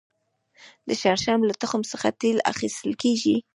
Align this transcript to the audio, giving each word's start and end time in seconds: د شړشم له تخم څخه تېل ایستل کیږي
د 0.87 0.89
شړشم 1.01 1.39
له 1.49 1.53
تخم 1.61 1.81
څخه 1.91 2.07
تېل 2.21 2.37
ایستل 2.49 2.91
کیږي 3.01 3.35